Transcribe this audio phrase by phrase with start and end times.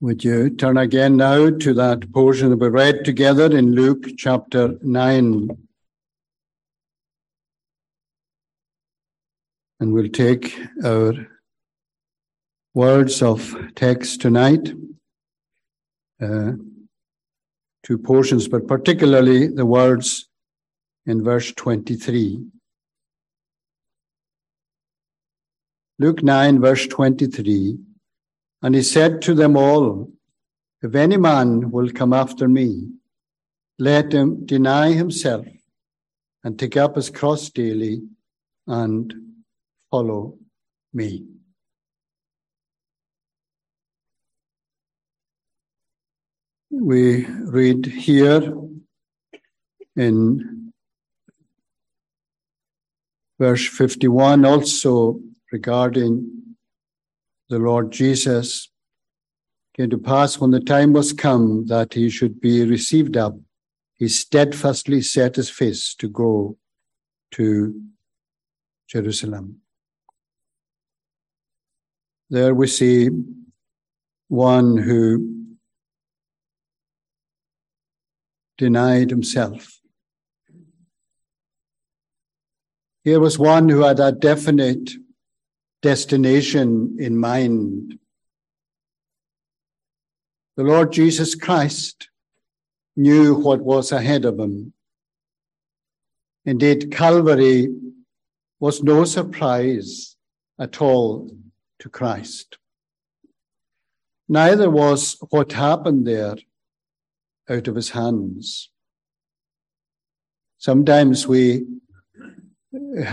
[0.00, 4.76] Would you turn again now to that portion that we read together in Luke chapter
[4.82, 5.48] 9?
[9.80, 11.14] And we'll take our
[12.74, 14.70] words of text tonight,
[16.20, 16.52] uh,
[17.82, 20.28] two portions, but particularly the words
[21.06, 22.44] in verse 23.
[25.98, 27.78] Luke 9, verse 23.
[28.62, 30.10] And he said to them all,
[30.82, 32.88] If any man will come after me,
[33.78, 35.46] let him deny himself
[36.42, 38.02] and take up his cross daily
[38.66, 39.12] and
[39.90, 40.38] follow
[40.92, 41.26] me.
[46.70, 48.52] We read here
[49.96, 50.72] in
[53.38, 55.20] verse 51 also
[55.52, 56.35] regarding
[57.48, 58.70] the Lord Jesus
[59.76, 63.34] came to pass when the time was come that he should be received up,
[63.94, 66.56] he steadfastly set his face to go
[67.32, 67.80] to
[68.88, 69.60] Jerusalem.
[72.30, 73.10] There we see
[74.28, 75.46] one who
[78.58, 79.80] denied himself.
[83.04, 84.90] Here was one who had a definite
[85.86, 87.96] destination in mind.
[90.56, 92.08] The Lord Jesus Christ
[92.96, 94.72] knew what was ahead of him.
[96.44, 97.68] Indeed, Calvary
[98.58, 100.16] was no surprise
[100.58, 101.30] at all
[101.78, 102.58] to Christ.
[104.28, 106.36] Neither was what happened there
[107.48, 108.70] out of his hands.
[110.58, 111.64] Sometimes we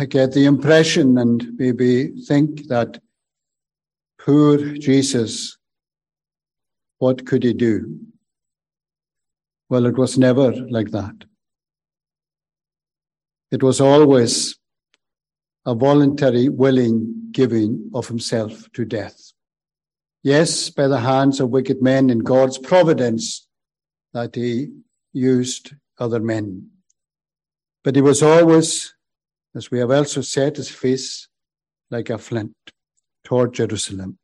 [0.10, 3.00] get the impression and maybe think that
[4.20, 5.58] poor Jesus,
[7.00, 8.00] what could he do?
[9.70, 11.26] Well, it was never like that.
[13.52, 14.58] It was always
[15.66, 19.32] a voluntary, willing giving of himself to death.
[20.24, 23.48] Yes, by the hands of wicked men in God's providence
[24.14, 24.70] that he
[25.12, 26.70] used other men.
[27.84, 28.93] But he was always
[29.56, 31.28] as we have also set his face
[31.92, 32.56] like a flint
[33.24, 34.18] toward Jerusalem.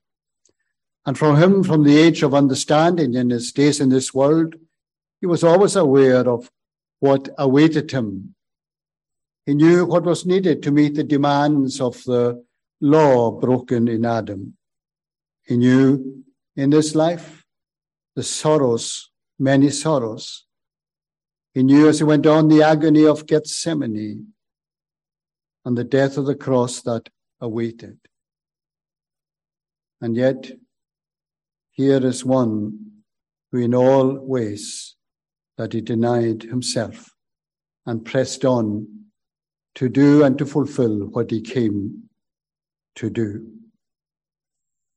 [1.06, 4.56] And from him, from the age of understanding in his days in this world,
[5.22, 6.50] he was always aware of
[7.00, 8.36] what awaited him.
[9.46, 12.44] He knew what was needed to meet the demands of the
[12.82, 14.56] law broken in Adam.
[15.44, 16.24] He knew
[16.56, 17.46] in this life
[18.16, 19.10] the sorrows,
[19.40, 20.46] many sorrows.
[21.54, 24.34] He knew as he went on the agony of Gethsemane
[25.70, 27.10] and the death of the cross that
[27.40, 28.00] awaited.
[30.02, 30.50] And yet,
[31.70, 33.04] here is one
[33.52, 34.96] who, in all ways,
[35.60, 37.14] that he denied himself
[37.86, 38.88] and pressed on
[39.76, 42.06] to do and to fulfill what he came
[42.96, 43.48] to do.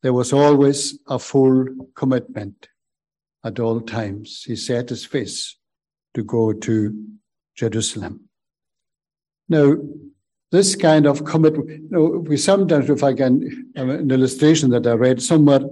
[0.02, 2.68] There was always a full commitment
[3.44, 4.44] at all times.
[4.46, 5.54] He set his face
[6.14, 7.08] to go to
[7.56, 8.30] Jerusalem.
[9.50, 9.76] Now,
[10.52, 11.68] this kind of commitment.
[11.68, 15.62] You know, we sometimes, if I can, uh, an illustration that I read somewhere,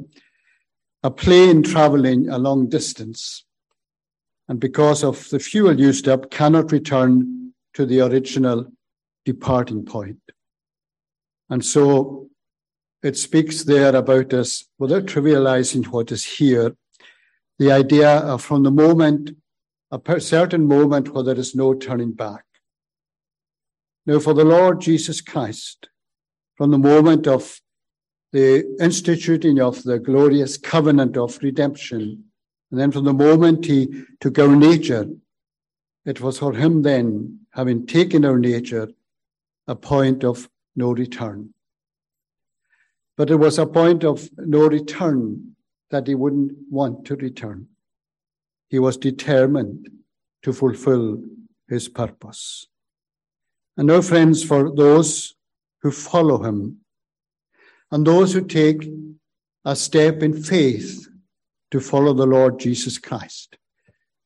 [1.02, 3.44] a plane traveling a long distance,
[4.48, 8.66] and because of the fuel used up, cannot return to the original
[9.24, 10.18] departing point.
[11.50, 12.28] And so
[13.02, 16.74] it speaks there about us, without trivializing what is here,
[17.58, 19.36] the idea of from the moment,
[19.92, 22.44] a certain moment where there is no turning back.
[24.10, 25.88] Now, for the Lord Jesus Christ,
[26.56, 27.60] from the moment of
[28.32, 32.24] the instituting of the glorious covenant of redemption,
[32.72, 35.06] and then from the moment he took our nature,
[36.04, 38.88] it was for him then, having taken our nature,
[39.68, 41.54] a point of no return.
[43.16, 45.54] But it was a point of no return
[45.92, 47.68] that he wouldn't want to return.
[48.70, 49.88] He was determined
[50.42, 51.22] to fulfill
[51.68, 52.66] his purpose.
[53.80, 55.32] And no friends for those
[55.80, 56.80] who follow him
[57.90, 58.86] and those who take
[59.64, 61.08] a step in faith
[61.70, 63.56] to follow the Lord Jesus Christ.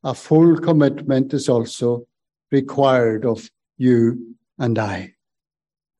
[0.02, 2.04] A full commitment is also
[2.50, 3.48] required of
[3.78, 5.14] you and I.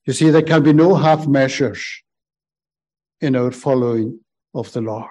[0.04, 2.02] You see, there can be no half measures
[3.20, 4.18] in our following
[4.52, 5.10] of the Lord.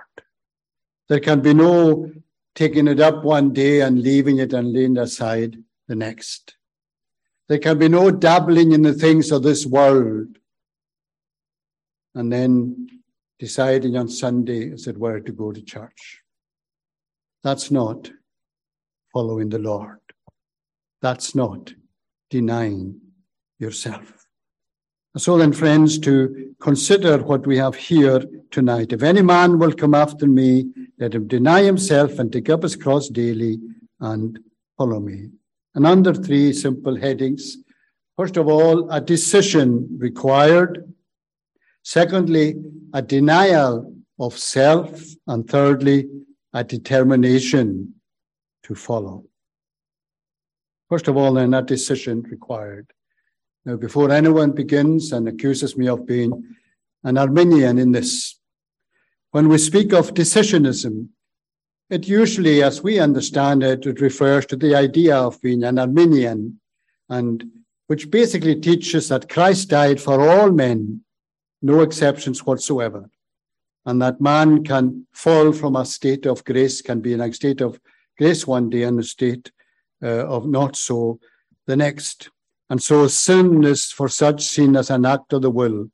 [1.07, 2.11] There can be no
[2.55, 6.57] taking it up one day and leaving it and laying aside the next.
[7.49, 10.37] There can be no dabbling in the things of this world.
[12.15, 12.87] And then
[13.39, 16.21] deciding on Sunday, as it were, to go to church.
[17.43, 18.09] That's not
[19.11, 19.99] following the Lord.
[21.01, 21.73] That's not
[22.29, 23.01] denying
[23.59, 24.25] yourself.
[25.17, 28.93] So then, friends, to consider what we have here tonight.
[28.93, 32.75] If any man will come after me, let him deny himself and take up his
[32.75, 33.59] cross daily
[33.99, 34.39] and
[34.77, 35.29] follow me.
[35.75, 37.57] And under three simple headings.
[38.15, 40.93] First of all, a decision required.
[41.83, 42.55] Secondly,
[42.93, 45.03] a denial of self.
[45.27, 46.09] And thirdly,
[46.53, 47.95] a determination
[48.63, 49.25] to follow.
[50.89, 52.93] First of all, then, that decision required.
[53.65, 56.55] Now, before anyone begins and accuses me of being
[57.03, 58.39] an Arminian in this,
[59.31, 61.07] when we speak of decisionism,
[61.89, 66.59] it usually, as we understand it, it refers to the idea of being an Arminian,
[67.09, 67.43] and
[67.87, 71.01] which basically teaches that Christ died for all men,
[71.61, 73.09] no exceptions whatsoever,
[73.85, 77.61] and that man can fall from a state of grace, can be in a state
[77.61, 77.79] of
[78.17, 79.51] grace one day and a state
[80.01, 81.19] uh, of not so
[81.67, 82.29] the next.
[82.69, 85.91] And so sin is for such seen as an act of the will.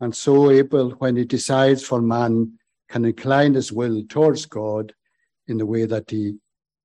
[0.00, 2.58] And so Abel, when he decides for man,
[2.88, 4.94] can incline his will towards God
[5.48, 6.36] in the way that he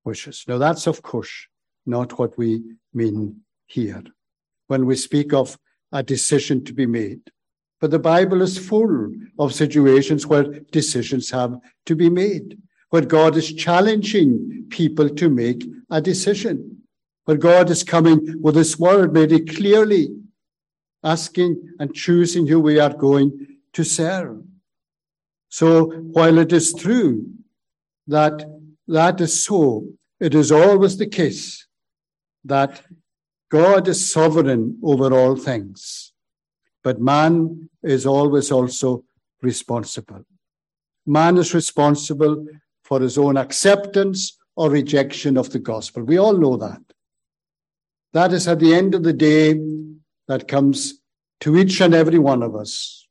[0.04, 0.44] wishes.
[0.48, 1.46] Now, that's, of course,
[1.86, 2.62] not what we
[2.92, 4.02] mean here
[4.68, 5.58] when we speak of
[5.92, 7.20] a decision to be made.
[7.80, 12.58] But the Bible is full of situations where decisions have to be made,
[12.90, 16.82] where God is challenging people to make a decision.
[17.24, 20.08] where God is coming with His word it clearly,
[21.04, 24.42] asking and choosing who we are going to serve.
[25.48, 27.26] So while it is true
[28.06, 28.44] that
[28.88, 29.86] that is so,
[30.20, 31.66] it is always the case
[32.44, 32.82] that
[33.50, 36.12] God is sovereign over all things,
[36.82, 39.04] but man is always also
[39.40, 40.24] responsible.
[41.06, 42.46] Man is responsible
[42.84, 46.02] for his own acceptance or rejection of the gospel.
[46.02, 46.80] We all know that.
[48.12, 49.58] That is at the end of the day
[50.28, 51.00] that comes
[51.40, 53.06] to each and every one of us.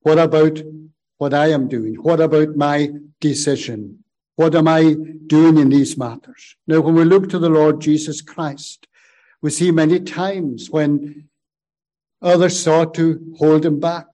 [0.00, 0.60] What about
[1.20, 1.96] what I am doing?
[1.96, 2.88] What about my
[3.20, 4.02] decision?
[4.36, 4.94] What am I
[5.26, 6.56] doing in these matters?
[6.66, 8.86] Now, when we look to the Lord Jesus Christ,
[9.42, 11.28] we see many times when
[12.22, 14.06] others sought to hold him back,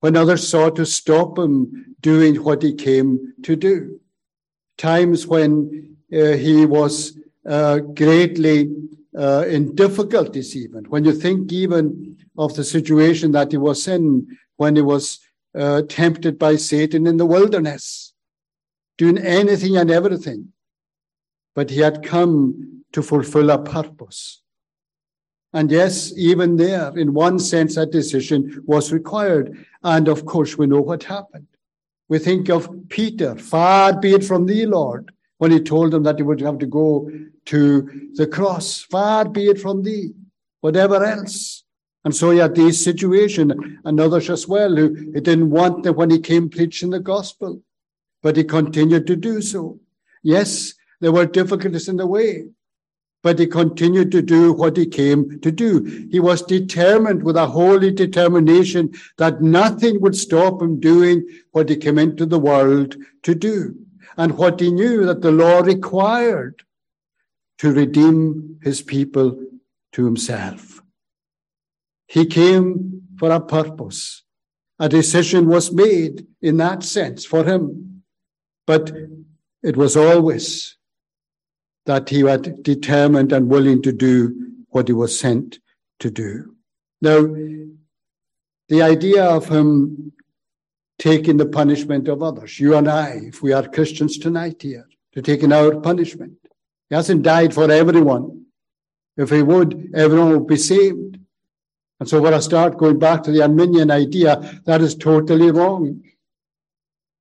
[0.00, 3.98] when others sought to stop him doing what he came to do.
[4.76, 7.18] Times when uh, he was
[7.48, 8.70] uh, greatly
[9.18, 10.84] uh, in difficulties, even.
[10.84, 14.26] When you think even of the situation that he was in
[14.56, 15.20] when he was
[15.54, 18.12] uh, tempted by Satan in the wilderness,
[18.98, 20.52] doing anything and everything.
[21.54, 24.42] But he had come to fulfill a purpose.
[25.52, 29.64] And yes, even there, in one sense, that decision was required.
[29.84, 31.46] And of course, we know what happened.
[32.08, 36.16] We think of Peter, far be it from thee, Lord when he told them that
[36.16, 37.10] he would have to go
[37.46, 38.80] to the cross.
[38.82, 40.12] Far be it from thee,
[40.60, 41.63] whatever else.
[42.04, 45.96] And so he had this situation, and others as well, who he didn't want them
[45.96, 47.62] when he came preaching the gospel,
[48.22, 49.80] but he continued to do so.
[50.22, 52.48] Yes, there were difficulties in the way,
[53.22, 56.06] but he continued to do what he came to do.
[56.10, 61.76] He was determined with a holy determination that nothing would stop him doing what he
[61.76, 63.74] came into the world to do
[64.18, 66.62] and what he knew that the law required
[67.58, 69.42] to redeem his people
[69.92, 70.73] to himself.
[72.14, 74.22] He came for a purpose.
[74.78, 78.04] A decision was made in that sense for him.
[78.68, 78.92] But
[79.64, 80.76] it was always
[81.86, 84.32] that he had determined and willing to do
[84.68, 85.58] what he was sent
[85.98, 86.54] to do.
[87.02, 87.26] Now,
[88.68, 90.12] the idea of him
[91.00, 92.60] taking the punishment of others.
[92.60, 96.38] You and I, if we are Christians tonight here, to taking our punishment.
[96.88, 98.46] He hasn't died for everyone.
[99.16, 101.18] If he would, everyone would be saved.
[102.00, 106.02] And so when I start going back to the Arminian idea, that is totally wrong.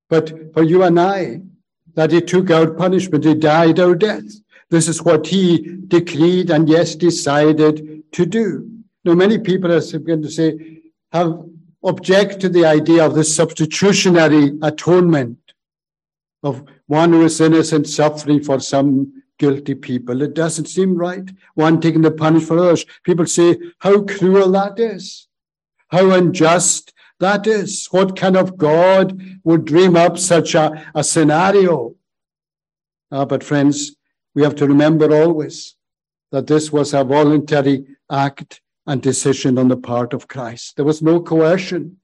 [0.10, 1.42] But for you and I,
[1.96, 4.24] that he took our punishment, he died our death.
[4.70, 8.70] This is what he decreed and yes, decided to do.
[9.06, 11.44] Now, many people, as I'm going to say, have
[11.84, 15.38] object to the idea of the substitutionary atonement
[16.42, 20.22] of one who is innocent suffering for some guilty people.
[20.22, 21.30] It doesn't seem right.
[21.56, 22.86] One taking the punishment for others.
[23.04, 25.28] People say how cruel that is,
[25.90, 27.88] how unjust that is.
[27.92, 31.96] What kind of God would dream up such a, a scenario?
[33.12, 33.98] Uh, but friends,
[34.34, 35.76] we have to remember always
[36.32, 40.78] that this was a voluntary act and decision on the part of Christ.
[40.78, 41.98] There was no coercion.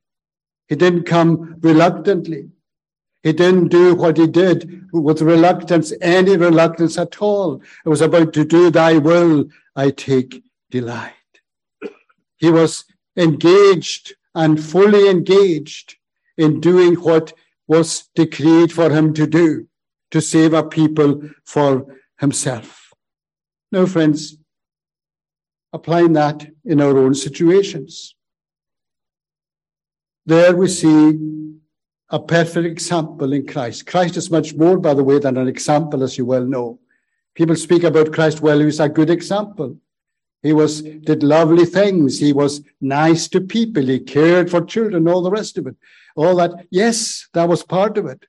[0.67, 2.49] He didn't come reluctantly.
[3.23, 7.61] He didn't do what he did with reluctance, any reluctance at all.
[7.85, 9.45] It was about to do thy will,
[9.75, 11.13] I take delight.
[12.37, 12.85] He was
[13.17, 15.97] engaged and fully engaged
[16.37, 17.33] in doing what
[17.67, 19.67] was decreed for him to do,
[20.11, 21.85] to save a people for
[22.19, 22.93] himself.
[23.71, 24.37] Now, friends,
[25.73, 28.15] applying that in our own situations.
[30.25, 31.58] There we see
[32.09, 33.85] a perfect example in Christ.
[33.85, 36.79] Christ is much more, by the way, than an example, as you well know.
[37.35, 39.77] People speak about Christ, well, he's a good example.
[40.41, 42.17] He was did lovely things.
[42.19, 43.83] He was nice to people.
[43.83, 45.75] He cared for children, all the rest of it.
[46.15, 48.25] All that, yes, that was part of it.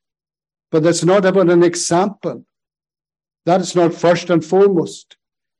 [0.71, 2.45] But that's not about an example.
[3.47, 5.17] That is not first and foremost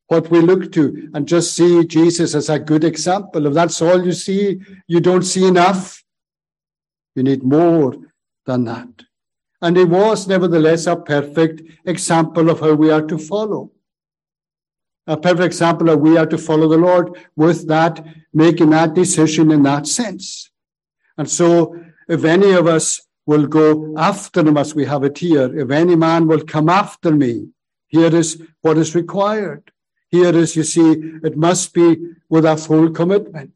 [0.09, 3.47] what we look to and just see Jesus as a good example.
[3.47, 6.03] If that's all you see, you don't see enough.
[7.15, 7.95] You need more
[8.47, 8.89] than that.
[9.63, 13.71] And he was nevertheless a perfect example of how we are to follow.
[15.07, 19.51] A perfect example of we are to follow the Lord with that, making that decision
[19.51, 20.51] in that sense.
[21.19, 21.79] And so
[22.09, 25.97] if any of us will go after him as we have it here, if any
[25.97, 27.49] man will come after me,
[27.89, 29.71] here is what is required.
[30.09, 30.91] Here is, you see,
[31.23, 31.97] it must be
[32.29, 33.53] with a full commitment.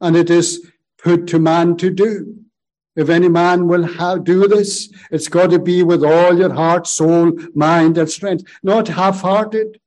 [0.00, 2.44] And it is put to man to do.
[2.94, 6.86] If any man will have, do this, it's got to be with all your heart,
[6.86, 9.80] soul, mind, and strength, not half-hearted,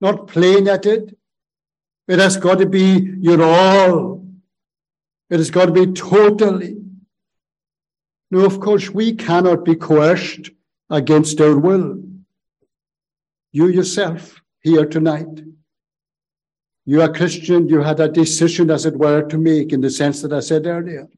[0.00, 1.16] not playing at it.
[2.08, 4.26] It has got to be your all.
[5.30, 6.78] It has got to be totally.
[8.32, 10.50] No, of course, we cannot be coerced
[10.90, 12.02] against our will.
[13.52, 15.42] You yourself here tonight,
[16.84, 20.22] you are Christian, you had a decision, as it were, to make in the sense
[20.22, 21.08] that I said earlier.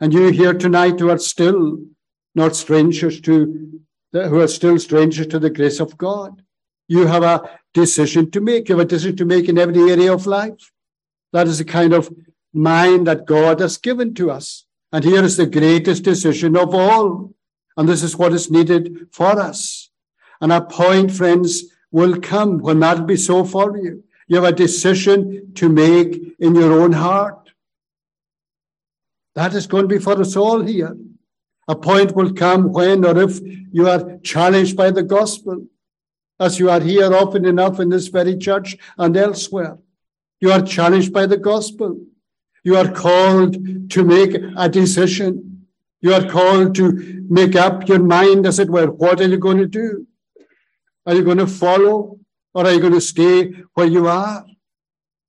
[0.00, 1.78] And you here tonight who are still
[2.34, 3.80] not strangers to,
[4.12, 6.42] who are still strangers to the grace of God.
[6.88, 8.68] You have a decision to make.
[8.68, 10.72] You have a decision to make in every area of life.
[11.32, 12.12] That is the kind of
[12.52, 14.66] mind that God has given to us.
[14.92, 17.32] And here is the greatest decision of all.
[17.76, 19.90] And this is what is needed for us.
[20.40, 24.04] And a point, friends, will come when that be so for you.
[24.26, 27.43] You have a decision to make in your own heart.
[29.34, 30.96] That is going to be for us all here.
[31.66, 33.40] A point will come when or if
[33.72, 35.66] you are challenged by the gospel,
[36.38, 39.78] as you are here often enough in this very church and elsewhere.
[40.40, 41.98] You are challenged by the gospel.
[42.64, 45.66] You are called to make a decision.
[46.00, 48.90] You are called to make up your mind, as it were.
[48.90, 50.06] What are you going to do?
[51.06, 52.18] Are you going to follow
[52.52, 54.44] or are you going to stay where you are?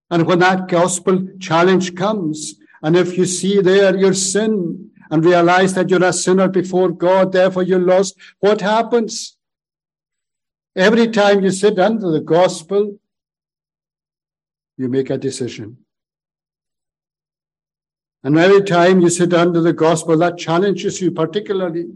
[0.09, 2.55] And when that gospel challenge comes,
[2.85, 7.31] and if you see there your sin and realize that you're a sinner before God,
[7.31, 9.37] therefore you're lost, what happens?
[10.75, 12.99] Every time you sit under the gospel,
[14.77, 15.77] you make a decision.
[18.23, 21.87] And every time you sit under the gospel, that challenges you particularly.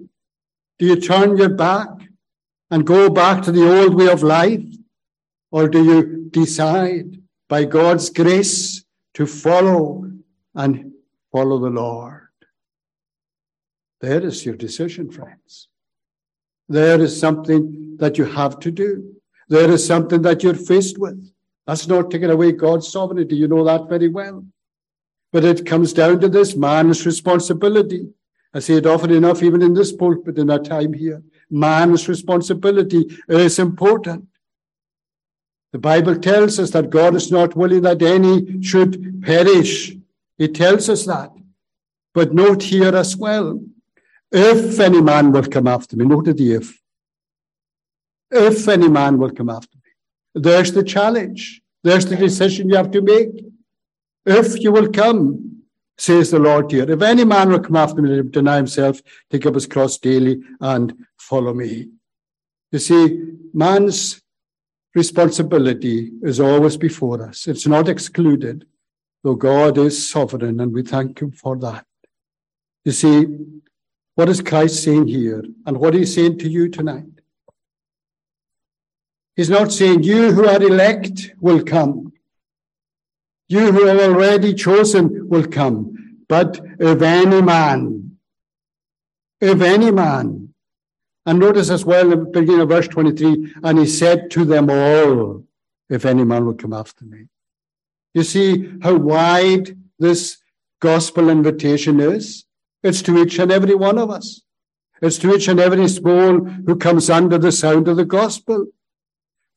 [0.79, 1.89] Do you turn your back
[2.71, 4.63] and go back to the old way of life?
[5.51, 10.09] Or do you decide by God's grace to follow
[10.59, 10.91] and
[11.31, 12.27] follow the Lord.
[14.01, 15.69] There is your decision, friends.
[16.67, 19.15] There is something that you have to do.
[19.47, 21.31] There is something that you're faced with.
[21.65, 23.37] That's not taking away God's sovereignty.
[23.37, 24.45] You know that very well.
[25.31, 28.09] But it comes down to this man's responsibility.
[28.53, 31.23] I say it often enough, even in this pulpit in our time here.
[31.49, 34.27] Man's responsibility is important.
[35.71, 39.95] The Bible tells us that God is not willing that any should perish,
[40.39, 41.31] it tells us that.
[42.13, 43.61] But note here as well,
[44.31, 46.79] if any man will come after me, note the if.
[48.31, 51.61] If any man will come after me, there's the challenge.
[51.83, 53.29] There's the decision you have to make.
[54.25, 55.63] If you will come,
[55.97, 59.55] says the Lord here, if any man will come after me, deny himself, take up
[59.55, 61.89] his cross daily, and follow me.
[62.71, 64.21] You see, man's
[64.95, 67.47] responsibility is always before us.
[67.47, 68.65] It's not excluded
[69.23, 71.85] though God is sovereign, and we thank Him for that.
[72.85, 73.25] You see,
[74.15, 77.05] what is Christ saying here, and what He's saying to you tonight?
[79.35, 82.11] He's not saying, You who are elect will come.
[83.47, 86.17] You who are already chosen will come.
[86.27, 88.17] But if any man,
[89.39, 90.53] if any man,
[91.25, 95.45] and notice as well beginning of verse 23, and he said to them all,
[95.89, 97.27] If any man will come after me.
[98.13, 100.37] You see how wide this
[100.79, 102.45] gospel invitation is?
[102.83, 104.41] It's to each and every one of us.
[105.01, 108.67] It's to each and every soul who comes under the sound of the gospel.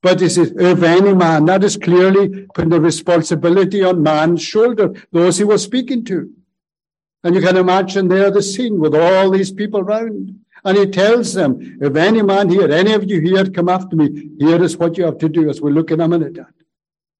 [0.02, 4.92] But it says, if any man, that is clearly putting the responsibility on man's shoulder,
[5.12, 6.30] those he was speaking to.
[7.25, 10.40] And you can imagine there the scene with all these people around.
[10.64, 14.30] And he tells them, if any man here, any of you here come after me,
[14.38, 16.54] here is what you have to do, as we look in a minute at.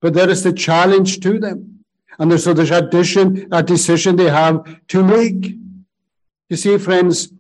[0.03, 1.85] But there is the challenge to them.
[2.19, 5.55] And so there's a decision, a decision they have to make.
[6.51, 7.33] You see, friends,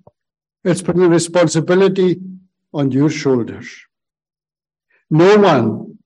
[0.64, 2.20] it's putting responsibility
[2.72, 3.68] on your shoulders.
[5.10, 5.98] No one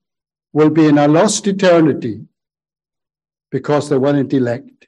[0.51, 2.25] will be in a lost eternity
[3.51, 4.87] because they weren't elect.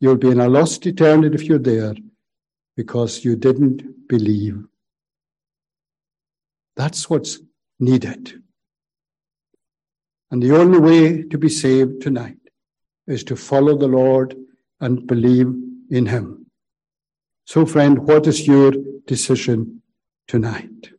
[0.00, 1.94] You'll be in a lost eternity if you're there
[2.74, 4.64] because you didn't believe.
[6.74, 7.38] That's what's
[7.78, 8.42] needed.
[10.30, 12.36] And the only way to be saved tonight
[13.06, 14.36] is to follow the Lord
[14.80, 15.52] and believe
[15.90, 16.46] in Him.
[17.46, 18.72] So, friend, what is your
[19.06, 19.82] decision
[20.26, 20.92] tonight?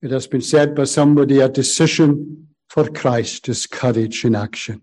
[0.00, 4.82] It has been said by somebody a decision for Christ is courage in action.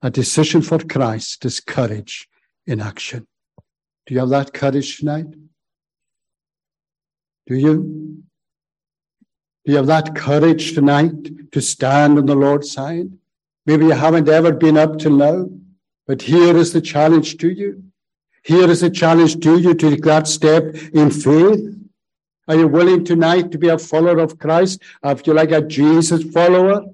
[0.00, 2.26] A decision for Christ is courage
[2.66, 3.26] in action.
[4.06, 5.26] Do you have that courage tonight?
[7.46, 8.22] Do you?
[9.64, 13.10] Do you have that courage tonight to stand on the Lord's side?
[13.66, 15.48] Maybe you haven't ever been up till now,
[16.06, 17.82] but here is the challenge to you.
[18.42, 21.74] Here is a challenge to you to take that step in faith
[22.46, 24.82] are you willing tonight to be a follower of Christ?
[25.02, 26.84] Are you like a Jesus follower?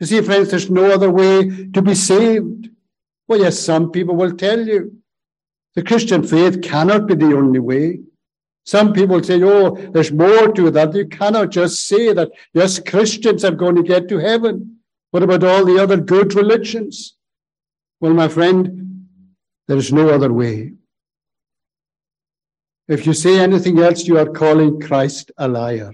[0.00, 2.70] You see, friends, there's no other way to be saved.
[3.28, 4.96] Well, yes, some people will tell you
[5.74, 8.00] the Christian faith cannot be the only way.
[8.64, 10.94] Some people say, oh, there's more to that.
[10.94, 14.78] You cannot just say that, yes, Christians are going to get to heaven.
[15.10, 17.16] What about all the other good religions?
[18.00, 19.06] Well, my friend,
[19.66, 20.72] there is no other way.
[22.88, 25.92] If you say anything else, you are calling Christ a liar.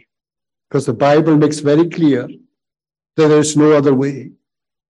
[0.69, 2.29] Because the Bible makes very clear
[3.17, 4.33] that there is no other way.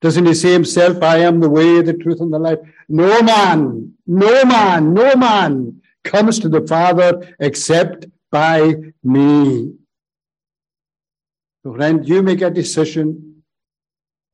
[0.00, 2.58] Doesn't he say himself, I am the way, the truth, and the life?
[2.88, 9.72] No man, no man, no man comes to the Father except by me.
[11.62, 13.42] So, friend, you make a decision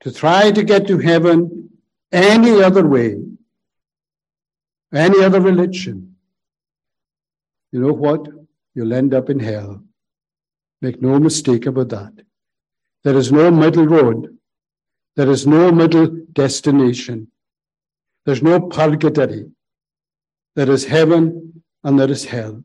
[0.00, 1.70] to try to get to heaven
[2.12, 3.16] any other way,
[4.92, 6.14] any other religion
[7.74, 8.28] you know what?
[8.76, 9.82] You'll end up in hell.
[10.80, 12.12] Make no mistake about that.
[13.02, 14.38] There is no middle road.
[15.16, 17.32] There is no middle destination.
[18.24, 19.50] There's no purgatory.
[20.54, 22.64] There is heaven and there is hell.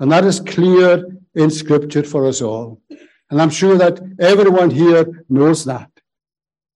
[0.00, 2.80] And that is clear in scripture for us all.
[3.30, 5.90] And I'm sure that everyone here knows that.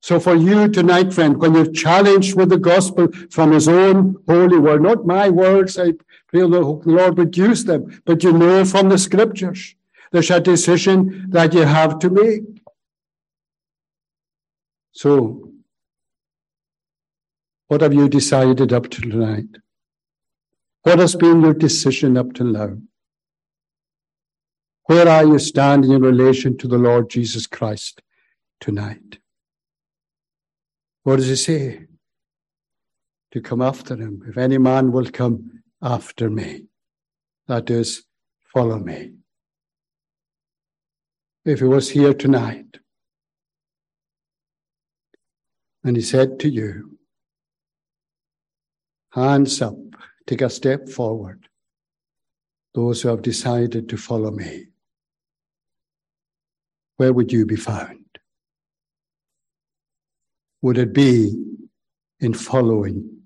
[0.02, 4.58] So for you tonight, friend, when you're challenged with the gospel from his own holy
[4.58, 5.92] word, not my words, I
[6.26, 9.76] pray the Lord would use them, but you know from the scriptures,
[10.10, 12.42] there's a decision that you have to make.
[14.90, 15.52] So,
[17.68, 19.46] what have you decided up to tonight?
[20.82, 22.76] What has been your decision up till now?
[24.86, 28.02] Where are you standing in relation to the Lord Jesus Christ
[28.60, 29.18] tonight?
[31.04, 31.86] What does he say?
[33.30, 34.22] To come after him.
[34.28, 36.66] If any man will come after me,
[37.46, 38.04] that is,
[38.52, 39.12] follow me.
[41.44, 42.78] If he was here tonight
[45.84, 46.98] and he said to you,
[49.12, 49.76] hands up,
[50.26, 51.48] take a step forward,
[52.74, 54.66] those who have decided to follow me,
[56.96, 58.02] where would you be found?
[60.62, 61.36] would it be
[62.20, 63.18] in following,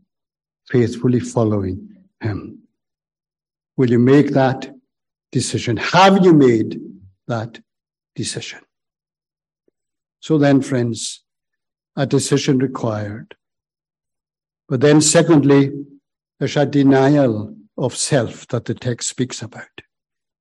[0.68, 2.60] faithfully following Him?
[3.76, 4.74] Will you make that
[5.30, 5.76] decision?
[5.76, 6.80] Have you made
[7.28, 7.60] that
[8.14, 8.60] decision?
[10.20, 11.22] So then, friends,
[11.94, 13.36] a decision required.
[14.68, 15.72] But then, secondly,
[16.38, 19.80] there's a denial of self that the text speaks about.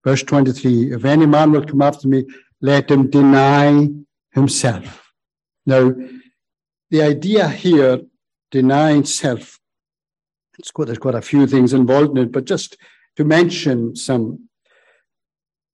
[0.03, 2.25] Verse 23 If any man will come after me,
[2.61, 3.87] let him deny
[4.31, 5.11] himself.
[5.65, 5.93] Now,
[6.89, 8.01] the idea here,
[8.51, 9.59] denying self,
[10.77, 12.77] there's got a few things involved in it, but just
[13.17, 14.49] to mention some,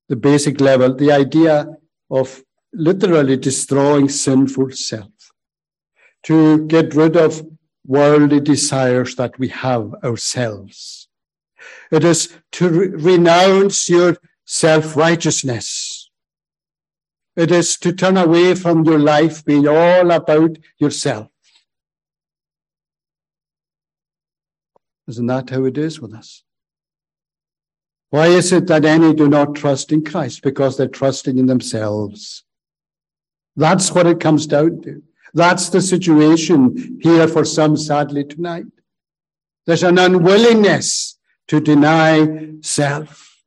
[0.08, 1.66] the basic level, the idea
[2.10, 5.10] of literally destroying sinful self,
[6.24, 7.42] to get rid of
[7.86, 11.08] worldly desires that we have ourselves.
[11.90, 16.02] It is to re- renounce your self righteousness
[17.34, 21.28] it is to turn away from your life being all about yourself.
[25.08, 26.44] Isn't that how it is with us?
[28.10, 30.42] Why is it that any do not trust in Christ?
[30.42, 32.44] Because they're trusting in themselves.
[33.56, 35.02] That's what it comes down to.
[35.34, 38.66] That's the situation here for some, sadly, tonight.
[39.66, 41.18] There's an unwillingness
[41.48, 43.44] to deny self.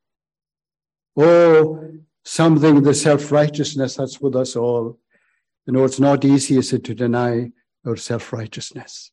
[1.16, 1.92] Oh,
[2.24, 5.00] something, the self righteousness that's with us all.
[5.66, 7.52] You know, it's not easy, is it, to deny
[7.86, 9.12] our self righteousness.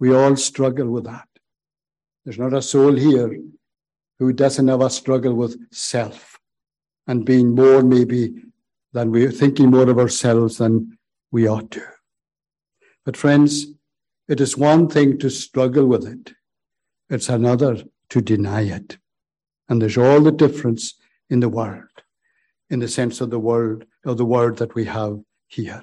[0.00, 1.28] We all struggle with that.
[2.24, 3.40] There's not a soul here
[4.18, 6.38] who doesn't have a struggle with self
[7.06, 8.42] and being more maybe
[8.92, 10.98] than we're thinking more of ourselves than
[11.30, 11.82] we ought to.
[13.04, 13.66] But friends,
[14.28, 16.34] it is one thing to struggle with it.
[17.08, 18.98] It's another to deny it.
[19.68, 20.94] And there's all the difference
[21.30, 21.84] in the world,
[22.70, 25.82] in the sense of the word, of the word that we have here.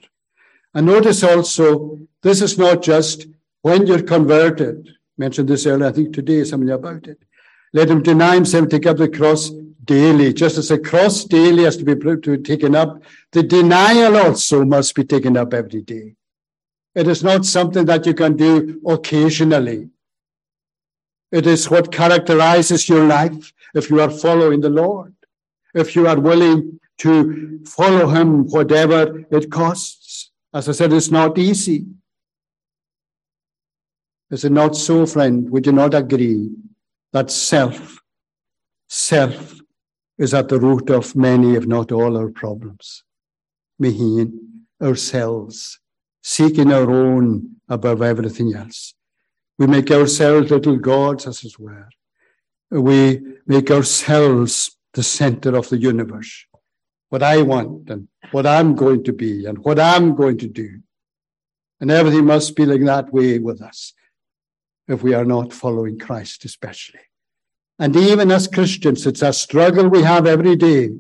[0.74, 3.28] And notice also, this is not just
[3.62, 4.90] when you're converted.
[5.18, 7.24] Mentioned this earlier, I think today, something about it.
[7.74, 9.52] Let him deny himself, take up the cross
[9.86, 10.34] daily.
[10.34, 14.96] Just as the cross daily has to be to taken up, the denial also must
[14.96, 16.16] be taken up every day.
[16.94, 19.90] It is not something that you can do occasionally.
[21.32, 25.14] It is what characterizes your life if you are following the Lord,
[25.74, 30.32] if you are willing to follow Him, whatever it costs.
[30.54, 31.86] As I said, it's not easy.
[34.32, 35.50] Is it not so, friend?
[35.50, 36.52] Would you not agree
[37.12, 38.00] that self,
[38.88, 39.56] self
[40.18, 43.04] is at the root of many, if not all, our problems?
[43.82, 44.32] Mehin,
[44.82, 45.80] ourselves,
[46.24, 48.94] seeking our own above everything else.
[49.58, 51.90] We make ourselves little gods, as it were.
[52.72, 56.46] We make ourselves the center of the universe.
[57.10, 60.80] What I want and what I'm going to be and what I'm going to do.
[61.80, 63.94] And everything must be like that way with us
[64.88, 67.02] if we are not following Christ, especially.
[67.78, 70.92] And even as Christians, it's a struggle we have every day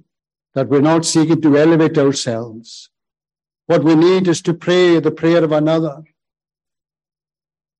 [0.53, 2.89] that we're not seeking to elevate ourselves.
[3.67, 6.03] What we need is to pray the prayer of another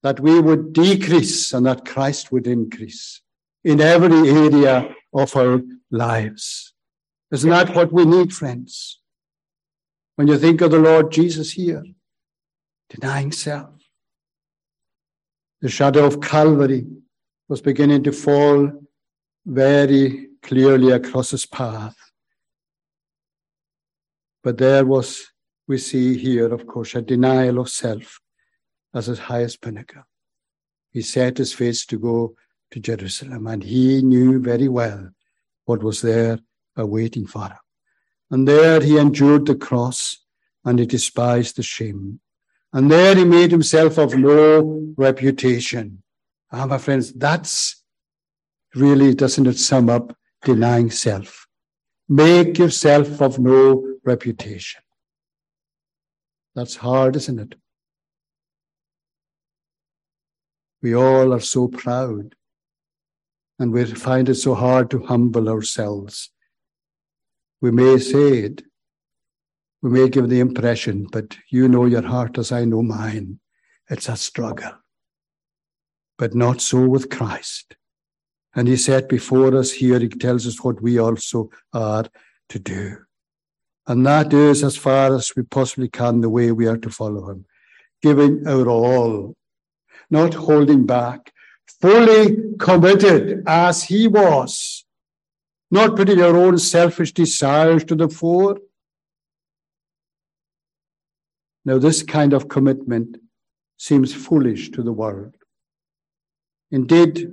[0.03, 3.21] that we would decrease and that Christ would increase
[3.63, 6.73] in every area of our lives.
[7.31, 8.99] Isn't that what we need, friends?
[10.15, 11.84] When you think of the Lord Jesus here,
[12.89, 13.71] denying self,
[15.62, 16.86] the shadow of Calvary
[17.49, 18.85] was beginning to fall
[19.45, 21.95] very clearly across his path.
[24.43, 25.25] But there was,
[25.67, 28.19] we see here, of course, a denial of self
[28.93, 30.03] as his highest pinnacle.
[30.91, 32.36] He set his face to go
[32.71, 35.10] to Jerusalem, and he knew very well
[35.65, 36.39] what was there
[36.75, 37.58] awaiting for him.
[38.31, 40.17] And there he endured the cross,
[40.63, 42.19] and he despised the shame.
[42.73, 46.03] And there he made himself of no reputation.
[46.51, 47.84] Ah, my friends, that's
[48.75, 51.47] really, doesn't it sum up denying self?
[52.07, 54.81] Make yourself of no reputation.
[56.53, 57.55] That's hard, isn't it?
[60.81, 62.35] We all are so proud
[63.57, 66.29] and we find it so hard to humble ourselves.
[67.61, 68.61] We may say it,
[69.81, 73.39] we may give the impression, but you know your heart as I know mine.
[73.89, 74.71] It's a struggle.
[76.17, 77.75] But not so with Christ.
[78.56, 82.06] And he said before us here, he tells us what we also are
[82.50, 82.98] to do.
[83.88, 87.30] And that is as far as we possibly can the way we are to follow
[87.30, 87.46] him,
[88.02, 89.36] giving our all
[90.10, 91.34] not holding back,
[91.82, 94.86] fully committed as he was,
[95.72, 98.60] not putting our own selfish desires to the fore.
[101.63, 103.18] Now, this kind of commitment
[103.78, 105.36] seems foolish to the world.
[106.72, 107.32] Indeed,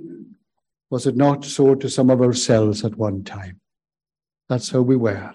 [0.93, 3.59] was it not so to some of ourselves at one time?
[4.47, 5.33] That's how we were.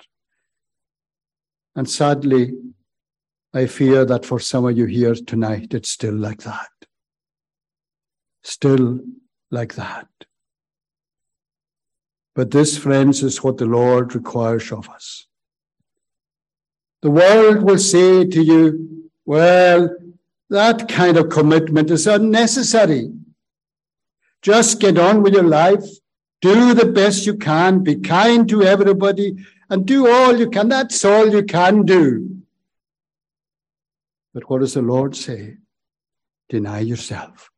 [1.76, 2.52] And sadly,
[3.52, 6.68] I fear that for some of you here tonight, it's still like that
[8.48, 9.00] still
[9.50, 10.08] like that.
[12.34, 15.26] But this, friends, is what the Lord requires of us.
[17.02, 19.96] The world will say to you, well,
[20.50, 23.10] that kind of commitment is unnecessary.
[24.42, 25.84] Just get on with your life,
[26.40, 29.36] do the best you can, be kind to everybody,
[29.70, 30.68] and do all you can.
[30.68, 32.42] That's all you can do.
[34.32, 35.56] But what does the Lord say?
[36.48, 37.50] Deny yourself.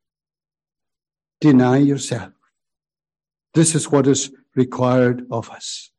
[1.41, 2.33] Deny yourself.
[3.55, 5.91] This is what is required of us.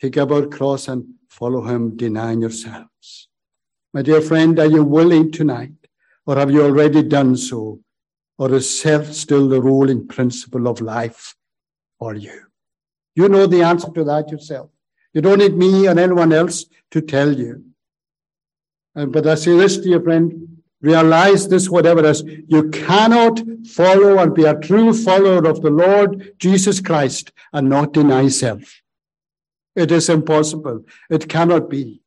[0.00, 3.28] Take up our cross and follow him, denying yourselves.
[3.92, 5.72] My dear friend, are you willing tonight,
[6.26, 7.80] or have you already done so,
[8.38, 11.34] Or is self still the ruling principle of life
[11.98, 12.46] for you?
[13.14, 14.70] You know the answer to that yourself.
[15.12, 17.64] You don't need me or anyone else to tell you.
[18.96, 24.18] And, but I say this, dear friend, realize this, whatever it is, you cannot follow
[24.18, 28.82] and be a true follower of the Lord Jesus Christ and not deny self.
[29.74, 30.84] It is impossible.
[31.10, 32.03] It cannot be.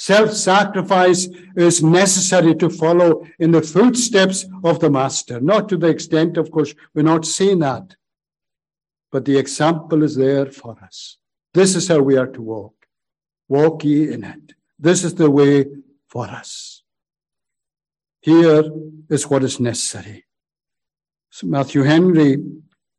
[0.00, 5.42] Self sacrifice is necessary to follow in the footsteps of the Master.
[5.42, 7.96] Not to the extent, of course, we're not seeing that.
[9.12, 11.18] But the example is there for us.
[11.52, 12.86] This is how we are to walk.
[13.46, 14.54] Walk ye in it.
[14.78, 15.66] This is the way
[16.08, 16.82] for us.
[18.22, 18.64] Here
[19.10, 20.24] is what is necessary.
[21.28, 22.38] So Matthew Henry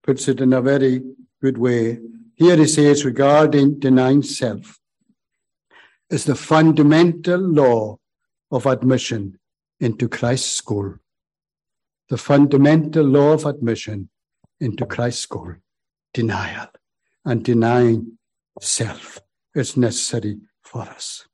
[0.03, 1.01] puts it in a very
[1.41, 1.97] good way.
[2.35, 4.80] Here he says regarding denying self
[6.11, 7.97] is the fundamental law
[8.51, 9.39] of admission
[9.79, 10.95] into Christ's school.
[12.09, 14.09] The fundamental law of admission
[14.59, 15.55] into Christ's school.
[16.13, 16.67] Denial
[17.23, 18.17] and denying
[18.59, 19.19] self
[19.55, 21.25] is necessary for us.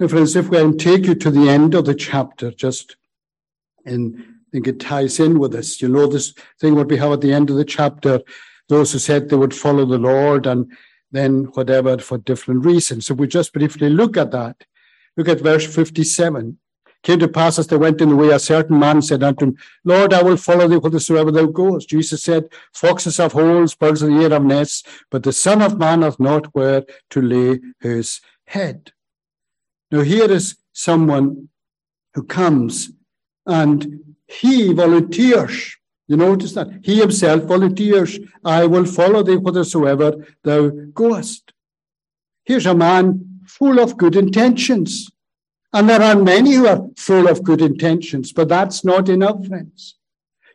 [0.00, 2.96] Now, friends, if we can take you to the end of the chapter, just
[3.84, 5.82] and I think it ties in with this.
[5.82, 8.20] You know, this thing what we have at the end of the chapter,
[8.68, 10.72] those who said they would follow the Lord and
[11.12, 13.06] then whatever for different reasons.
[13.06, 14.64] So we just briefly look at that.
[15.16, 16.58] Look at verse 57.
[17.02, 19.56] Came to pass as they went in the way, a certain man said unto him,
[19.84, 21.88] Lord, I will follow thee whithersoever thou goest.
[21.88, 25.78] Jesus said, Foxes have holes, birds of the air have nests, but the Son of
[25.78, 28.92] Man hath not where to lay his head.
[29.90, 31.48] Now here is someone
[32.14, 32.92] who comes
[33.46, 35.76] and he volunteers.
[36.12, 36.68] You notice that?
[36.82, 41.54] He himself volunteers, I will follow thee whithersoever thou goest.
[42.44, 45.10] Here's a man full of good intentions.
[45.72, 49.96] And there are many who are full of good intentions, but that's not enough, friends.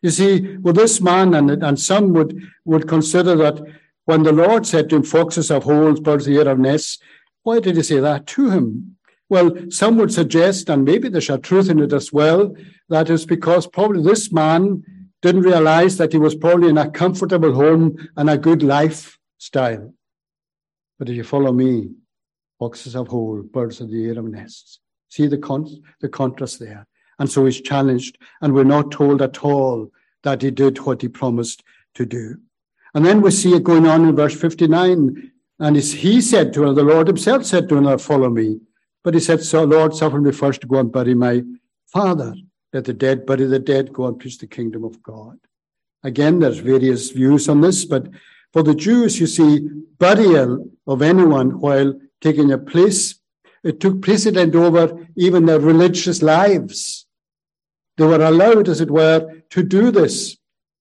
[0.03, 3.59] You see, well, this man, and, and some would, would consider that
[4.05, 6.99] when the Lord said to him, Foxes have holes, birds of the air have nests,
[7.41, 8.97] why did he say that to him?
[9.27, 12.55] Well, some would suggest, and maybe there's a truth in it as well,
[12.89, 14.83] that is because probably this man
[15.27, 19.93] didn't realize that he was probably in a comfortable home and a good lifestyle.
[20.97, 21.89] But if you follow me,
[22.57, 24.79] foxes have holes, birds of the air have nests.
[25.09, 26.87] See the, con- the contrast there.
[27.19, 29.91] And so he's challenged, and we're not told at all
[30.23, 31.61] that he did what he promised
[31.95, 32.37] to do.
[32.93, 35.31] And then we see it going on in verse 59.
[35.59, 38.61] And he said to her, the Lord himself said to her, Follow me.
[39.03, 41.43] But he said, So, Lord, suffer me first to go and bury my
[41.87, 42.33] father.
[42.73, 45.37] Let the dead bury the dead, go and preach the kingdom of God.
[46.03, 48.09] Again, there's various views on this, but
[48.53, 53.19] for the Jews, you see, burial of anyone while taking a place
[53.63, 57.05] it took precedent over even their religious lives.
[57.97, 60.37] They were allowed, as it were, to do this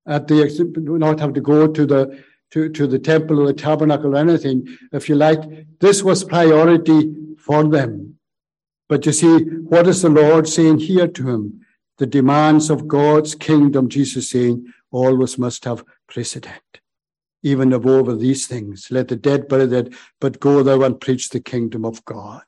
[0.07, 0.37] at the
[0.77, 2.23] not have to go to the
[2.53, 5.41] to, to the temple or the tabernacle or anything, if you like.
[5.81, 8.19] This was priority for them.
[8.89, 11.66] But you see, what is the Lord saying here to him?
[11.99, 16.81] The demands of God's kingdom, Jesus saying, always must have precedent.
[17.43, 21.31] Even above these things, let the dead bury the dead, but go thou and preach
[21.31, 22.43] the kingdom of God.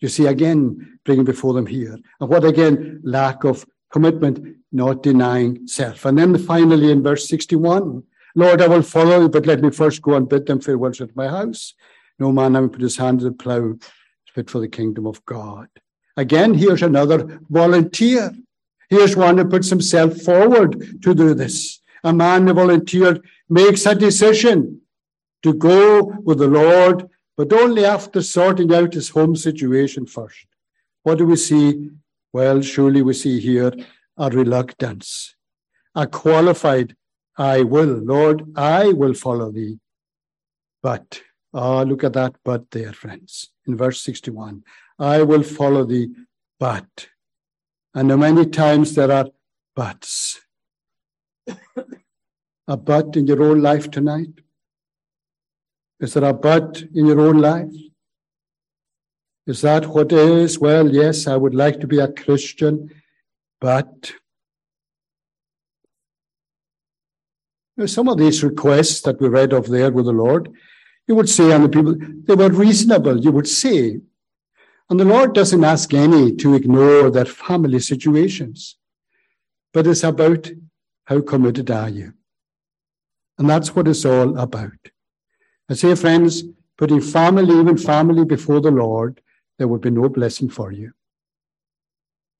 [0.00, 1.98] You see, again, bringing before them here.
[2.20, 3.00] And what again?
[3.04, 6.04] Lack of commitment, not denying self.
[6.04, 8.02] And then finally in verse 61,
[8.34, 11.14] Lord, I will follow you, but let me first go and bid them farewell at
[11.14, 11.74] my house.
[12.18, 13.76] No man having put his hand to the plough
[14.32, 15.68] fit for the kingdom of God.
[16.16, 18.32] Again, here's another volunteer.
[18.92, 21.80] Here's one who puts himself forward to do this.
[22.04, 24.82] A man who volunteered makes a decision
[25.42, 30.44] to go with the Lord but only after sorting out his home situation first.
[31.04, 31.88] What do we see?
[32.34, 33.72] Well, surely we see here
[34.18, 35.36] a reluctance,
[35.94, 36.94] a qualified,
[37.38, 39.78] I will, Lord, I will follow thee.
[40.82, 41.22] But,
[41.54, 44.64] ah, look at that but there, friends, in verse 61.
[44.98, 46.10] I will follow thee,
[46.60, 47.08] but.
[47.94, 49.28] And many times there are
[49.76, 50.40] buts.
[52.68, 54.42] a but in your own life tonight
[56.02, 57.72] is there a but in your own life?
[59.46, 60.58] Is that what is?
[60.58, 62.90] Well, yes, I would like to be a Christian,
[63.60, 64.12] but
[67.86, 70.50] some of these requests that we read of there with the Lord,
[71.06, 74.00] you would say, and the people, they were reasonable, you would say.
[74.92, 78.76] And the Lord doesn't ask any to ignore their family situations,
[79.72, 80.50] but it's about
[81.06, 82.12] how committed are you?
[83.38, 84.90] And that's what it's all about.
[85.70, 86.42] I say, friends,
[86.76, 89.22] putting family, even family, before the Lord,
[89.58, 90.92] there would be no blessing for you.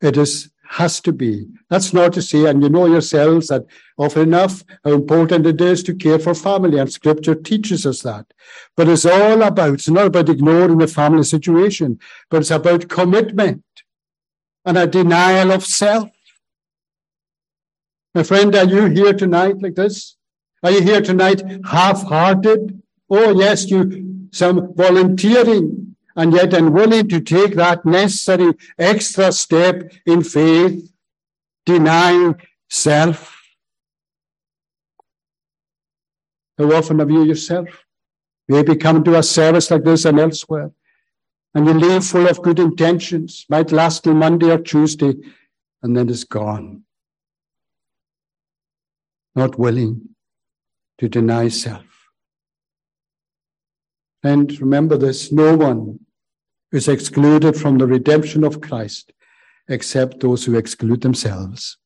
[0.03, 1.47] It is has to be.
[1.69, 3.67] That's not to say, and you know yourselves that
[3.99, 8.33] often enough how important it is to care for family, and scripture teaches us that.
[8.75, 11.99] But it's all about, it's not about ignoring the family situation,
[12.31, 13.63] but it's about commitment
[14.65, 16.09] and a denial of self.
[18.15, 20.17] My friend, are you here tonight like this?
[20.63, 22.81] Are you here tonight half-hearted?
[23.11, 30.23] Oh, yes, you some volunteering and yet unwilling to take that necessary extra step in
[30.23, 30.93] faith,
[31.65, 33.39] denying self.
[36.59, 37.85] How often have you yourself
[38.49, 40.71] maybe come to a service like this and elsewhere,
[41.55, 45.15] and you leave full of good intentions, might last till Monday or Tuesday,
[45.83, 46.85] and then it's gone.
[49.35, 50.11] Not willing
[50.99, 51.92] to deny self.
[54.23, 56.01] And remember this no one
[56.71, 59.13] is excluded from the redemption of Christ
[59.69, 61.79] except those who exclude themselves.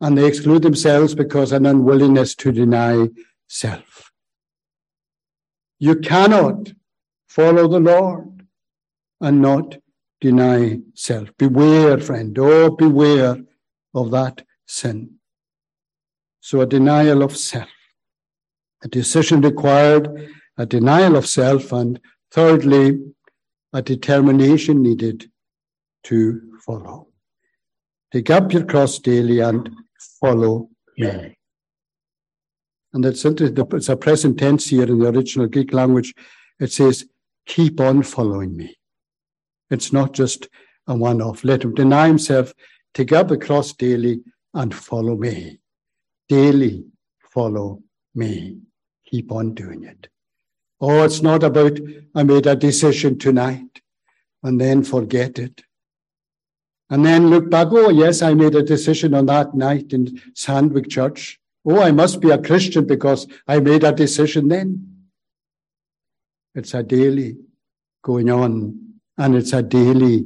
[0.00, 3.08] And they exclude themselves because an unwillingness to deny
[3.46, 4.12] self.
[5.78, 6.72] You cannot
[7.28, 8.46] follow the Lord
[9.20, 9.78] and not
[10.20, 11.30] deny self.
[11.38, 12.36] Beware, friend.
[12.38, 13.38] Oh, beware
[13.94, 15.16] of that sin.
[16.40, 17.75] So a denial of self
[18.82, 22.98] a decision required, a denial of self, and thirdly,
[23.72, 25.30] a determination needed
[26.04, 27.08] to follow.
[28.12, 29.68] Take up your cross daily and
[30.20, 31.36] follow me.
[32.92, 36.14] And that's it's a present tense here in the original Greek language.
[36.58, 37.04] It says,
[37.44, 38.76] keep on following me.
[39.70, 40.48] It's not just
[40.86, 41.44] a one off.
[41.44, 42.54] Let him deny himself,
[42.94, 44.22] take up the cross daily,
[44.54, 45.58] and follow me.
[46.28, 46.84] Daily
[47.30, 47.82] follow
[48.14, 48.60] me
[49.16, 50.08] keep on doing it.
[50.78, 51.78] Oh, it's not about
[52.14, 53.80] I made a decision tonight
[54.42, 55.62] and then forget it.
[56.90, 60.88] And then look back, oh, yes, I made a decision on that night in Sandwich
[60.90, 61.40] Church.
[61.64, 64.68] Oh, I must be a Christian because I made a decision then.
[66.54, 67.36] It's a daily
[68.02, 68.50] going on,
[69.18, 70.24] and it's a daily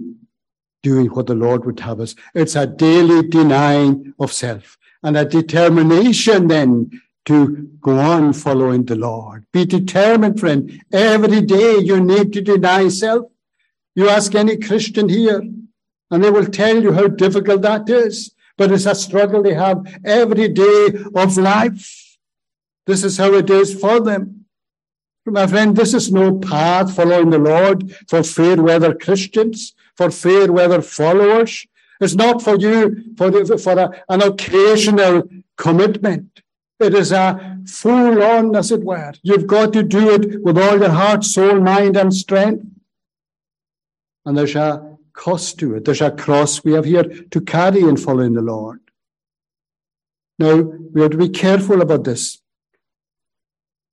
[0.83, 2.15] doing what the Lord would have us.
[2.35, 8.97] It's a daily denying of self and a determination then to go on following the
[8.97, 9.45] Lord.
[9.53, 10.83] Be determined, friend.
[10.93, 13.27] Every day you need to deny self.
[13.95, 15.43] You ask any Christian here,
[16.11, 18.35] and they will tell you how difficult that is.
[18.57, 22.19] But it's a struggle they have every day of life.
[22.87, 24.47] This is how it is for them.
[25.27, 30.51] My friend, this is no path following the Lord for fair weather Christians, for fair
[30.51, 31.67] weather followers.
[32.01, 35.23] It's not for you for, for a, an occasional
[35.57, 36.43] commitment.
[36.81, 39.13] It is a full on, as it were.
[39.23, 42.65] You've got to do it with all your heart, soul, mind, and strength.
[44.25, 45.85] And there's a cost to it.
[45.85, 48.81] There's a cross we have here to carry in following the Lord.
[50.39, 52.41] Now, we have to be careful about this.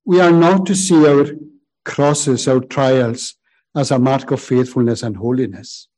[0.06, 1.26] We are not to see our
[1.84, 3.34] crosses, our trials,
[3.76, 5.88] as a mark of faithfulness and holiness.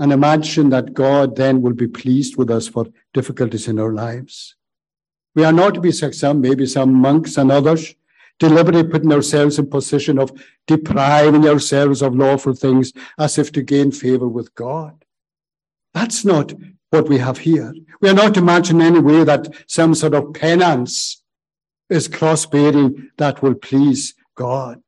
[0.00, 4.56] And imagine that God then will be pleased with us for difficulties in our lives.
[5.34, 7.94] We are not to be some, maybe some monks and others,
[8.38, 10.32] deliberately putting ourselves in position of
[10.66, 15.04] depriving ourselves of lawful things as if to gain favor with God.
[15.94, 16.52] That's not
[16.90, 17.74] what we have here.
[18.00, 21.22] We are not to imagine in any way that some sort of penance
[21.88, 24.82] is cross bearing that will please God.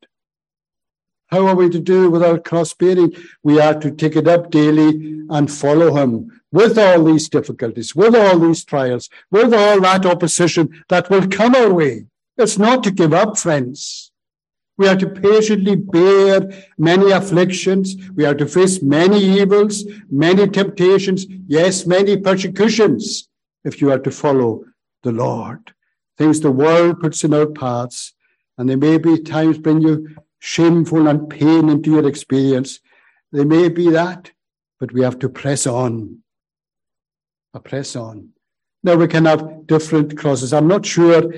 [1.28, 3.14] How are we to do without cross bearing?
[3.42, 8.14] We are to take it up daily and follow Him with all these difficulties, with
[8.14, 12.06] all these trials, with all that opposition that will come our way.
[12.37, 14.12] It's not to give up, friends.
[14.76, 17.96] We are to patiently bear many afflictions.
[18.14, 23.28] We are to face many evils, many temptations, yes, many persecutions,
[23.64, 24.64] if you are to follow
[25.04, 25.72] the Lord.
[26.18, 28.14] Things the world puts in our paths,
[28.58, 32.81] and they may be times bring you shameful and pain into your experience.
[33.33, 34.31] They may be that,
[34.79, 36.18] but we have to press on
[37.54, 38.31] I press on.
[38.83, 40.52] Now we can have different crosses.
[40.52, 41.33] I'm not sure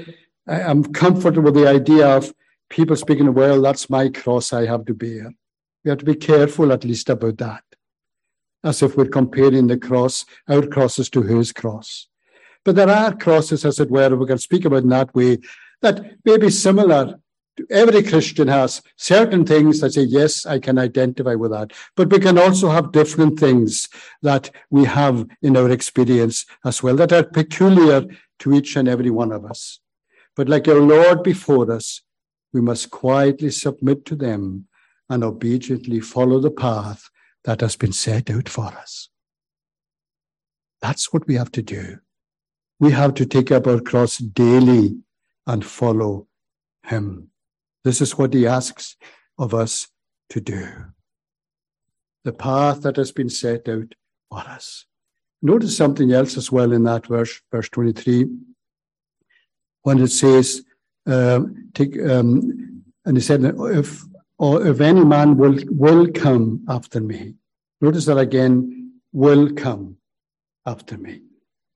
[0.46, 2.32] I'm comfortable with the idea of
[2.70, 5.32] people speaking, well, that's my cross I have to bear.
[5.84, 7.62] We have to be careful at least about that,
[8.64, 12.08] as if we're comparing the cross, our crosses to his cross.
[12.64, 15.38] But there are crosses, as it were, we can speak about in that way,
[15.82, 17.20] that may be similar
[17.70, 21.72] every Christian has certain things that say, yes, I can identify with that.
[21.96, 23.88] But we can also have different things
[24.22, 28.04] that we have in our experience as well that are peculiar
[28.40, 29.80] to each and every one of us.
[30.34, 32.02] But like our Lord before us,
[32.52, 34.66] we must quietly submit to them
[35.08, 37.08] and obediently follow the path
[37.44, 39.08] that has been set out for us.
[40.82, 41.98] That's what we have to do.
[42.78, 44.98] We have to take up our cross daily
[45.46, 46.26] and follow
[46.82, 47.30] him.
[47.86, 48.96] This is what he asks
[49.38, 49.86] of us
[50.30, 50.66] to do.
[52.24, 53.94] The path that has been set out
[54.28, 54.86] for us.
[55.40, 58.26] Notice something else as well in that verse, verse 23,
[59.82, 60.64] when it says,
[61.06, 64.02] um, take, um, and he said, if,
[64.36, 67.34] or if any man will, will come after me.
[67.80, 69.96] Notice that again, will come
[70.66, 71.20] after me.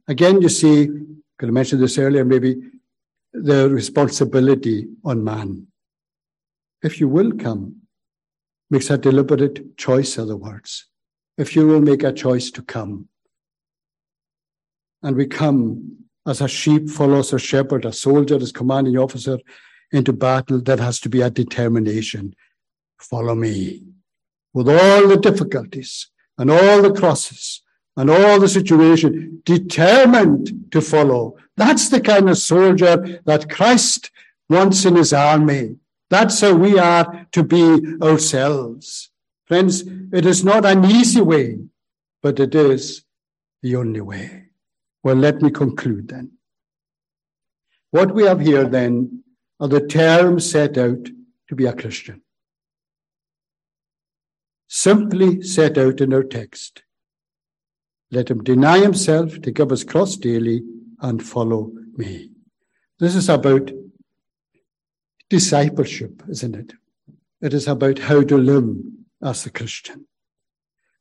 [0.09, 0.89] Again, you see,
[1.39, 2.57] could have mentioned this earlier, maybe
[3.33, 5.69] the responsibility on man.
[6.83, 7.77] If you will come,
[8.71, 10.87] makes a deliberate choice, other words.
[11.37, 13.09] If you will make a choice to come.
[15.03, 19.39] And we come as a sheep follows a shepherd, a soldier as commanding officer
[19.93, 22.35] into battle, that has to be a determination.
[22.99, 23.83] Follow me.
[24.53, 26.09] With all the difficulties
[26.39, 27.63] and all the crosses
[27.97, 31.37] and all the situation, determined to follow.
[31.57, 34.11] That's the kind of soldier that Christ
[34.49, 35.77] wants in his army.
[36.11, 39.11] That's how we are to be ourselves.
[39.47, 41.61] Friends, it is not an easy way,
[42.23, 43.05] but it is
[43.63, 44.49] the only way.
[45.03, 46.33] Well, let me conclude then.
[47.91, 49.23] What we have here then
[49.61, 51.09] are the terms set out
[51.49, 52.23] to be a Christian.
[54.69, 56.83] Simply set out in our text.
[58.13, 60.63] Let him deny himself, take up his cross daily,
[61.01, 62.31] and follow me.
[62.99, 63.71] This is about
[65.31, 66.73] discipleship, isn't it?
[67.41, 68.77] It is about how to live
[69.23, 70.07] as a Christian.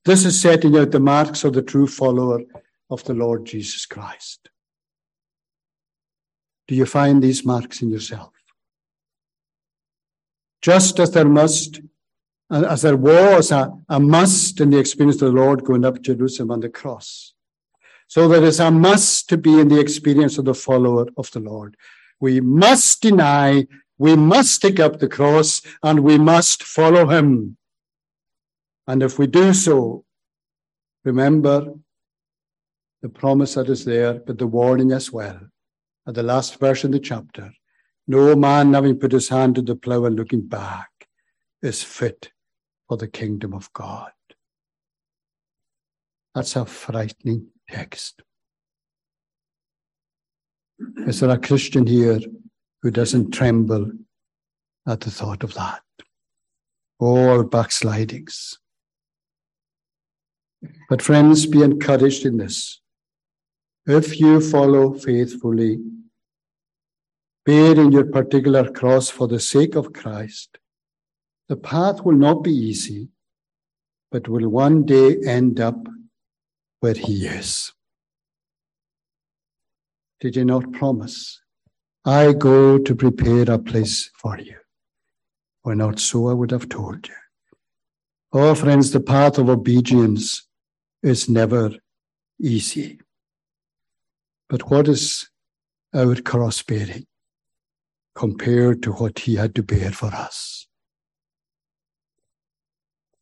[0.06, 2.40] This is setting out the marks of the true follower
[2.90, 4.50] of the Lord Jesus Christ.
[6.68, 8.32] Do you find these marks in yourself?
[10.62, 11.82] Just as there must,
[12.52, 16.16] as there was a, a must in the experience of the Lord going up to
[16.16, 17.34] Jerusalem on the cross.
[18.08, 21.40] So there is a must to be in the experience of the follower of the
[21.40, 21.78] Lord.
[22.20, 23.68] We must deny,
[24.00, 27.58] we must take up the cross, and we must follow him.
[28.88, 30.06] And if we do so,
[31.04, 31.74] remember
[33.02, 35.40] the promise that is there, but the warning as well.
[36.08, 37.52] At the last verse in the chapter,
[38.08, 40.90] no man having put his hand to the plough and looking back
[41.62, 42.32] is fit
[42.88, 44.12] for the kingdom of God.
[46.34, 48.24] That's a frightening text.
[51.06, 52.20] Is there a Christian here
[52.82, 53.92] who doesn't tremble
[54.88, 55.82] at the thought of that?
[57.00, 58.58] All backslidings.
[60.90, 62.82] But friends, be encouraged in this.
[63.86, 65.80] If you follow faithfully,
[67.46, 70.58] bearing your particular cross for the sake of Christ,
[71.48, 73.10] the path will not be easy,
[74.12, 75.88] but will one day end up
[76.82, 77.74] where He is.
[80.20, 81.42] Did you not promise?
[82.06, 84.56] I go to prepare a place for you.
[85.64, 87.14] Were not so, I would have told you.
[88.32, 90.48] Oh, friends, the path of obedience
[91.04, 91.72] is never
[92.40, 93.00] easy.
[94.48, 95.30] But what is
[95.94, 97.06] our cross bearing
[98.16, 100.68] compared to what he had to bear for us?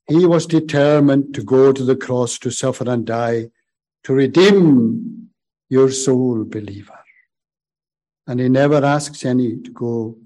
[0.08, 3.50] He was determined to go to the cross to suffer and die
[4.04, 5.30] to redeem
[5.68, 7.00] your soul, believer.
[8.28, 10.18] And he never asks any to go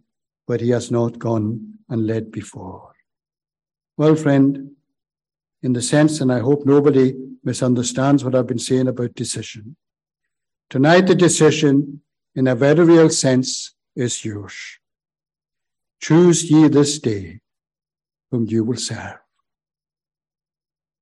[0.48, 2.92] where he has not gone and led before.
[3.96, 4.72] Well, friend,
[5.62, 9.76] in the sense, and I hope nobody misunderstands what I've been saying about decision.
[10.70, 12.02] Tonight, the decision,
[12.34, 14.56] in a very real sense, is yours.
[16.02, 17.42] Choose ye this day
[18.32, 19.20] whom you will serve.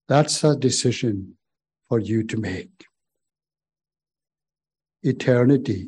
[0.07, 1.37] That's a decision
[1.87, 2.85] for you to make.
[5.03, 5.87] Eternity,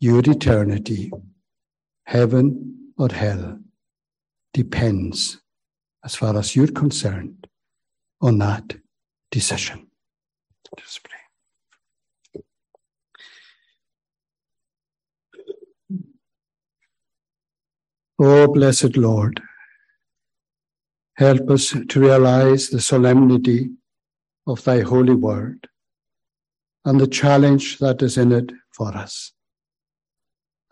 [0.00, 1.12] your eternity,
[2.04, 3.58] heaven or hell,
[4.54, 5.40] depends,
[6.04, 7.46] as far as you're concerned,
[8.22, 8.76] on that
[9.30, 9.86] decision.
[10.74, 11.18] Pray.
[18.18, 19.40] Oh, blessed Lord,
[21.16, 23.70] help us to realize the solemnity
[24.46, 25.68] of thy holy word
[26.84, 29.32] and the challenge that is in it for us.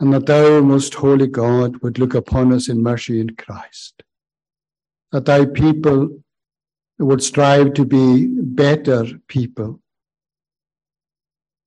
[0.01, 4.03] And that thou, most holy God, would look upon us in mercy in Christ.
[5.11, 6.23] That thy people
[6.99, 9.81] would strive to be better people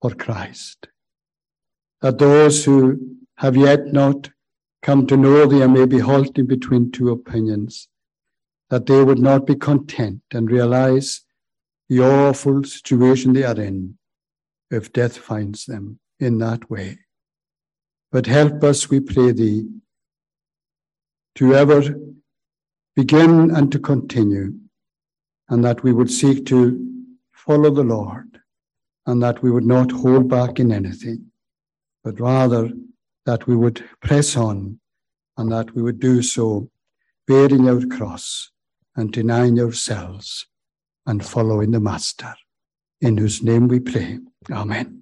[0.01, 0.87] for Christ.
[2.01, 4.29] That those who have yet not
[4.81, 7.87] come to know thee and may be halting between two opinions,
[8.69, 11.21] that they would not be content and realize
[11.89, 13.97] the awful situation they are in
[14.69, 16.99] if death finds them in that way.
[18.11, 19.67] But help us, we pray thee,
[21.35, 21.81] to ever
[22.95, 24.53] begin and to continue,
[25.49, 28.39] and that we would seek to follow the Lord,
[29.05, 31.31] and that we would not hold back in anything,
[32.03, 32.69] but rather
[33.25, 34.79] that we would press on,
[35.37, 36.69] and that we would do so
[37.27, 38.51] bearing our cross
[38.95, 40.47] and denying ourselves
[41.05, 42.35] and following the Master,
[42.99, 44.19] in whose name we pray.
[44.51, 45.00] Amen.